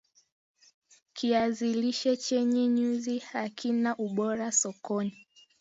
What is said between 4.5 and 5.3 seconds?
sokoni